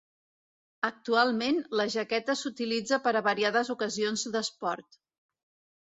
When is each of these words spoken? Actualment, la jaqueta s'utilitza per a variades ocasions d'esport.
Actualment, 0.89 1.59
la 1.81 1.85
jaqueta 1.97 2.37
s'utilitza 2.41 3.01
per 3.07 3.17
a 3.21 3.25
variades 3.31 3.73
ocasions 3.79 4.29
d'esport. 4.39 5.03